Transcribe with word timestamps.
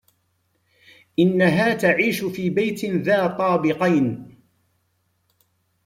إنها 1.19 1.73
تعيش 1.73 2.23
في 2.23 2.49
بيت 2.49 2.85
ذا 2.85 3.27
طابقين. 3.27 4.37